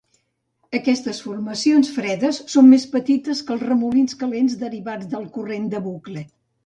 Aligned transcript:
Aquestes 0.79 1.17
formacions 1.25 1.91
fredes 1.97 2.39
són 2.53 2.71
més 2.71 2.87
petites 2.95 3.43
que 3.51 3.55
els 3.57 3.67
remolins 3.67 4.17
calents 4.23 4.57
derivats 4.65 5.13
del 5.13 5.29
Corrent 5.37 5.69
de 5.77 5.85
Bucle. 5.91 6.25